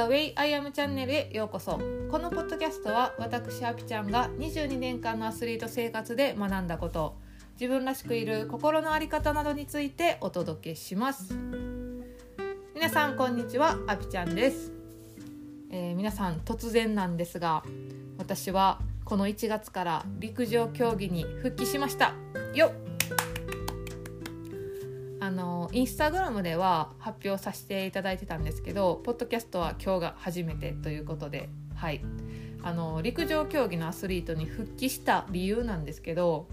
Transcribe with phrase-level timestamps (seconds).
[0.00, 1.78] The Way I Am チャンネルへようこそ。
[2.10, 7.18] このポッドキャストは私あぴちゃんが22年間のアスリート生活で学んだこと
[7.60, 11.34] 自分らしくいる心の在り方などについてお届けします。
[12.74, 14.72] 皆さんこんにちはあぴちゃんです、
[15.70, 17.62] えー、皆さん突然なんですが
[18.16, 22.14] 私はこの1月から陸上競技に復帰しました。
[22.54, 22.89] よっ。
[25.20, 32.02] あのインスタグラムでは発表させていただいてたんですけどポッドキャストは今日が初めてということではい。
[32.62, 36.46] あの陸上競技のアスリートに復帰した理由なんですけど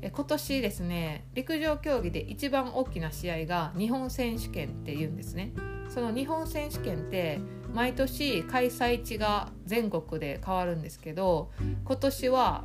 [0.00, 5.52] え今年ですね陸上競技で一番大きな試合が日本選手権っていうんですね。
[5.88, 7.38] その日本選手権って
[7.72, 11.50] 毎年開催地が全国で変わるんですけど
[11.84, 12.64] 今年は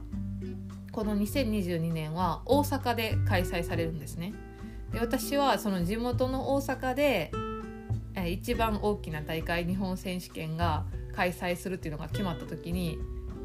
[0.91, 4.33] この2022年は大阪で開催されるんですね。
[4.91, 7.31] で私はその地元の大阪で
[8.27, 12.97] 一番大きな大会日本選手権が開催するっていうのが決まった時に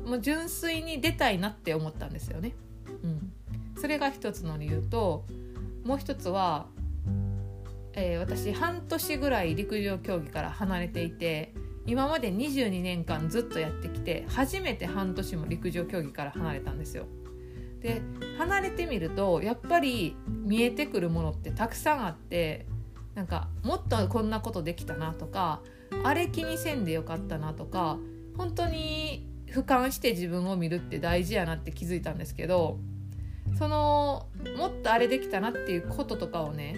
[0.04, 2.54] もう純粋に出たいなって思ったんですよね。
[3.02, 3.32] うん、
[3.80, 5.24] それが一つの理由と
[5.84, 6.66] もう一つは、
[7.92, 11.52] えー、私半年ぐらい陸上競技から離れていて
[11.86, 17.06] 今まで22年間ずっとやってきて初めて半年も陸上競技から離れたんですよ。
[17.86, 18.02] で
[18.36, 22.66] 離れてみるとやっぱり見えてくるものってたくさんあって
[23.14, 25.60] なんかもっとこんなことできたなとか
[26.02, 27.96] あれ気にせんでよかったなとか
[28.36, 32.80] 本当に俯瞰して自分を見るって大事やなって気づいたんですけど
[33.56, 34.26] その
[34.58, 36.74] もっとあれできたなっていうこととかをね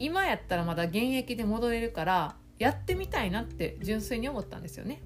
[0.00, 5.02] 今やったらまだ現役で戻れるからやってみたいなって純粋に思ったんですよね。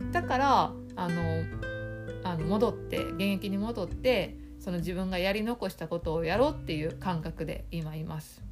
[0.00, 1.22] うん、だからあの
[2.22, 8.42] あの戻って現役に戻ってその自分がやり残したことをやろうっていう感覚で今います。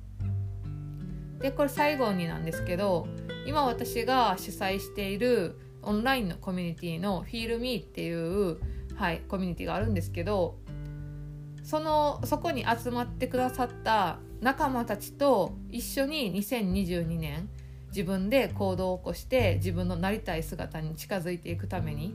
[1.41, 3.07] でこれ最後になんですけど
[3.47, 8.59] 今私が主催しているオンラインのコミュニティの FeelMe っていう、
[8.97, 10.59] はい、コミュニティがあるんですけど
[11.63, 17.49] そのそこに集まってくださった仲間たちと一緒に2022年
[17.89, 22.15] 自分で行動を起こして自分のなりたい姿に近づいていくために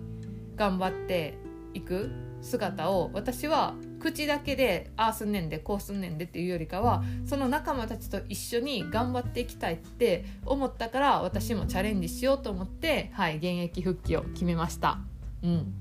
[0.56, 1.38] 頑張って
[1.74, 15.00] いく姿を私は口だけでああすんねんでこうすんねんでっていうよりかはその仲間たちと一緒に頑張っていきたいって思ったから私もチャレンジしようと思ってはい現役復帰を決めました。
[15.42, 15.74] うん。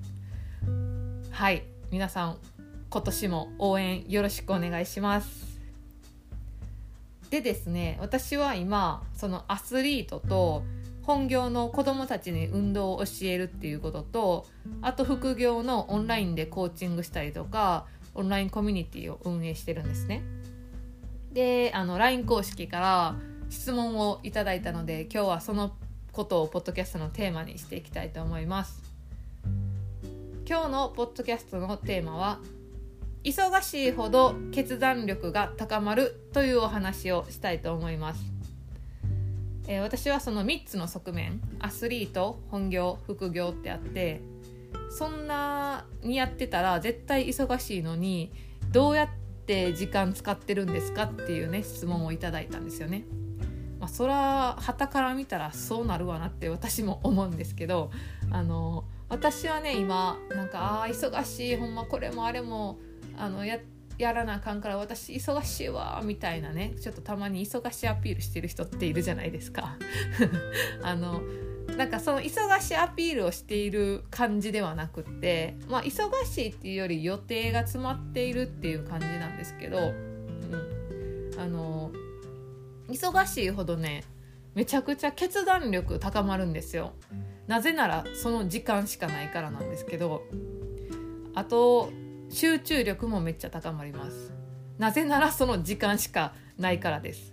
[1.31, 2.39] はい皆さん
[2.91, 5.61] 今年も応援よろしくお願いします。
[7.31, 10.63] でですね私は今そのアスリートと
[11.03, 14.47] 本業の子どもたちに運動を教えるっていうことと
[14.83, 20.23] あと副業のオンラインでコーチングしたりとかオンラインコミュニティを運営してるんですね。
[21.33, 23.15] であの LINE 公式から
[23.49, 25.75] 質問をいただいたので今日はその
[26.13, 28.83] ことをポッドキャストのテーマにしていきたいと思います。
[30.47, 32.39] 今日のポッドキャストのテーマは
[33.25, 38.42] 忙しいほど決断力が高まるというお話をしたいと思います。
[39.67, 44.21] えー、私はその3つの側面アスリート本業副業ってあって
[44.91, 48.33] そんなにやってたら絶対忙しいのに
[48.71, 49.09] どうやっ
[49.47, 53.05] て時間使ってるんですかっていうね質問をいただいたんですよね。
[53.79, 57.91] まあ、そら旗から見たらそうなるわなって私も思うんですけど
[58.31, 62.79] あの私はね今なんかあ忙しいほんまこれもあれも
[63.19, 63.59] あのや
[64.03, 69.77] やらなあかんから私忙しいわみたいなねちょっとたまに忙しいアピールしてる人っているじゃないですか。
[70.83, 71.23] あの
[71.77, 81.93] なんかその忙しいアピールをしている感じではなくってまあ忙しいっていうより予定が詰まっているっていう感じなんですけど、うん、あの
[82.89, 84.03] 忙しいほどね
[84.55, 86.93] めちゃくちゃ決断力高まるんですよ。
[87.47, 90.25] なぜならその時間しかないからなんですけど
[91.35, 91.91] あと
[92.33, 94.33] 集中力もめっちゃ高まります。
[94.79, 97.33] なぜならその時間しかないからです。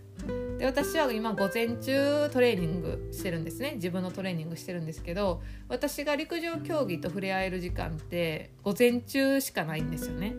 [0.58, 3.74] で私は今午前中トレーニングしてるんですね。
[3.76, 10.36] 自分のトレーニングしてるんですけど私が陸上競技と触れ合える時間って午前中しかないんですよね。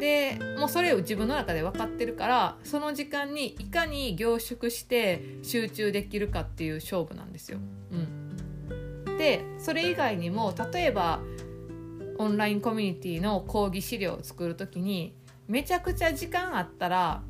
[0.00, 7.58] でもうそれを自分の中で分かってるからその時間にいかに凝縮して集中できるかっていう勝負なんですよ。
[7.90, 7.96] う
[9.10, 11.20] ん、でそれ以外にも例えば
[12.18, 15.14] オンラインコミュニティの講義資料を作る時に
[15.46, 17.22] めちゃくちゃ時間あったら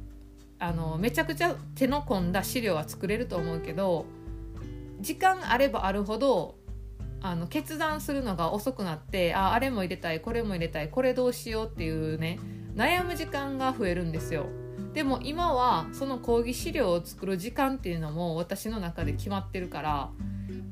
[0.58, 4.06] あのめちゃくちゃ手の込んだ資料は作れると思うけど
[5.00, 6.56] 時間あればあるほど
[7.20, 12.38] あの決断するのが遅くなってああれも入れたいこれも入れたいこれどうしようっていうね
[12.74, 14.46] 悩む時間が増えるんですよ。
[14.94, 20.10] でも今はその講義資料を作る時間っていうのも私の中で決まってるから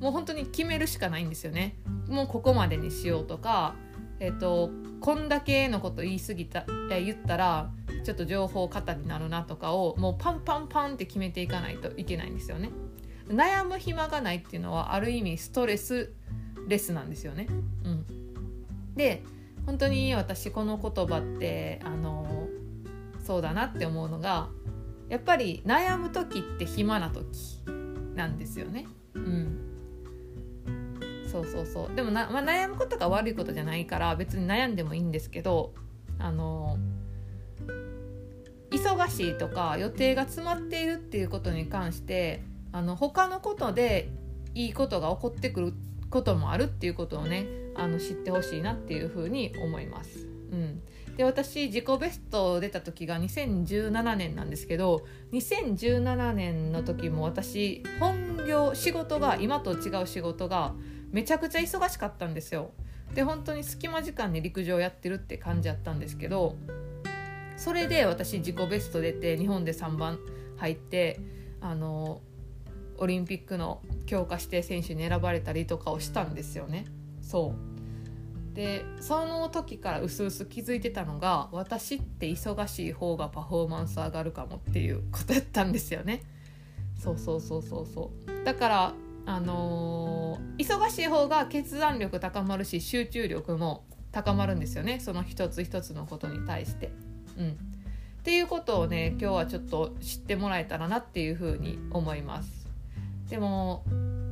[0.00, 1.76] もう本当に決めるしかないんですよね
[2.08, 3.74] もうここまでにしようとか
[4.20, 4.70] えっ、と
[5.00, 7.70] こんだけのこと言い過ぎた言ったら
[8.04, 12.70] ちょっと情報過多になるなとかをもうパンパンパンって決めていかないといけないんですよね。
[13.28, 16.12] 悩む暇がないっていうのはある意味ストレス
[16.68, 17.46] レスなんですよね。
[17.84, 18.06] うん。
[18.94, 19.22] で
[19.66, 22.48] 本当に私この言葉ってあの
[23.24, 24.48] そうだなって思うのが
[25.08, 27.26] やっぱり悩む時って暇な時
[28.14, 28.86] なんですよね。
[29.14, 29.65] うん。
[31.36, 35.74] そうそうそうでもな、まあ、悩むことが悪いことじゃないから別に悩んでもいいんですけど
[36.18, 36.78] あの
[38.70, 42.42] 忙しいとか予定が詰まっているっていうことに関して
[42.72, 44.10] あの他のことで
[44.54, 45.74] いいことが起こってくる
[46.08, 50.26] こともあるっていうことをねあの知ってほしいなっていうふうに思います。
[50.52, 50.80] うん、
[51.16, 60.74] で私自己ベスト出た時が2017年なんですけど2017年の時も私本業仕事が今と違う仕事が
[61.16, 62.72] めちゃくちゃ忙しかったんですよ。
[63.14, 66.56] で本当に隙間時間に陸上やってるって感じやったんですけど
[67.56, 70.18] それで私自己ベスト出て日本で3番
[70.58, 71.18] 入って
[71.62, 72.20] あの
[72.98, 76.84] オリンピックの強化指定選手に選ばれたりとかをしたんですよね。
[77.22, 77.54] そ
[78.52, 86.20] うでその時からうすうす気づいてたのが私って忙しい方がパフォーマンス上がるかもっていうことやったんですよね。
[86.98, 88.94] そうそうそうそうそうだから
[89.26, 96.90] あのー、忙しい方が決断力高まるし集中力も高まるんですよねその一つ一つのことに対して。
[97.36, 97.52] うん、っ
[98.22, 102.66] ていうことをね今日はちょっと知ってもらえたらなっていうふうに思います。
[103.28, 103.84] でも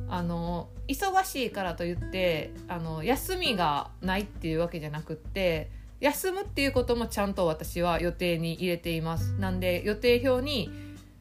[0.07, 5.69] あの忙しいからといってあの休みがないっていうわけじゃなくって
[5.99, 10.69] 休むっていうこともちゃんと私は予定に入れていますなんで予定表に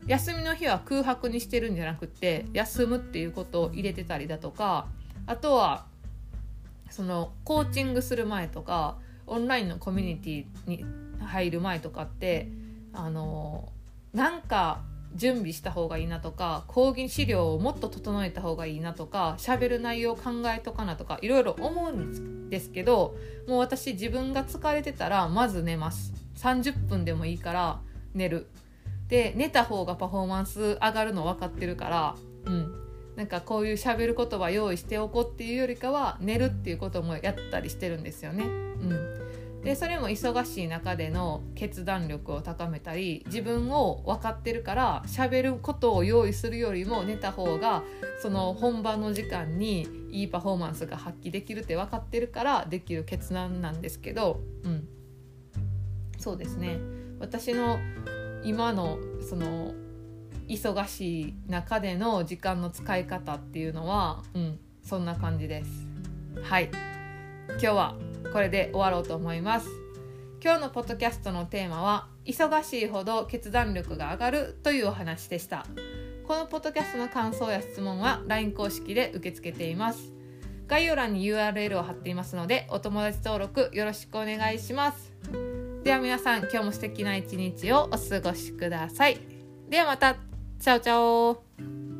[0.07, 4.87] 休みの日は空白にしてるんじゃなくて休むっていうことを入れてたりだとか
[5.27, 5.87] あとは
[6.91, 10.85] そのコーチングする前とかオンラインのコミュニティに
[11.21, 12.49] 入る前とかって
[12.93, 13.73] あの
[14.13, 14.83] なんか
[15.15, 23.17] 準備した方がいいなとか講義資料をもっと整えた方がいいなとか喋る内容を考えとかなとかいろいろ思うんですけど
[23.49, 26.13] もう私自分が疲れてたらまず寝ます。
[26.37, 27.81] 30分でもいいから
[28.13, 28.49] 寝る。
[29.09, 32.17] で寝た方がパフォーマンス上がるの分かってるから
[32.47, 32.85] うん。
[33.17, 38.45] なんかこういう喋る言葉用意しておこうっていうよりかは寝るっていうこともやったりしてるんですよね。
[38.45, 39.15] うん。
[39.63, 47.83] でそれも忙しい中での決断力を高めたり自分を分かってるから喋ることを用意するよりも寝た方が
[48.21, 54.87] その本番の時間にいいパフォーマンスが発揮できるって分かってるからできる決断なんですけど、うん、
[56.19, 56.79] そうですね。
[57.19, 57.79] 私の
[58.45, 58.99] 今の
[59.29, 59.75] その
[60.49, 65.71] 忙しい中での時間の使い方っていうのは、うん、そんな感じです。
[66.43, 66.71] はい。
[67.49, 67.95] 今日は
[68.33, 69.69] これで終わろうと思います。
[70.43, 75.65] 今日のポッドキャストのテーマは忙しいほど決断力が上がるというお話でした。
[76.27, 80.13] このポッドキャストの感想や質問は LINE 公式で受け付けています。
[80.67, 85.64] 概要欄に URL を貼っていますのでお友達登録よろしくお願いします。
[85.85, 89.19] では皆さん今日も素敵な一日をお過ごしください。
[89.69, 90.17] ではまた。
[90.59, 91.94] チャオチャオ。